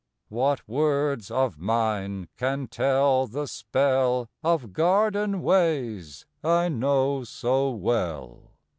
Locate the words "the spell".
3.27-4.31